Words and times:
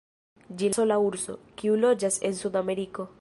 Ĝi 0.61 0.69
la 0.71 0.77
sola 0.77 0.97
urso, 1.09 1.37
kiu 1.61 1.77
loĝas 1.85 2.21
en 2.31 2.41
Sudameriko. 2.43 3.07